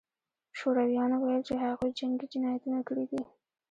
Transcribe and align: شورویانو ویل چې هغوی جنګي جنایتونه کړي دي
شورویانو 0.57 1.15
ویل 1.19 1.41
چې 1.47 1.53
هغوی 1.63 1.89
جنګي 1.99 2.25
جنایتونه 2.33 2.79
کړي 2.87 3.05
دي 3.11 3.21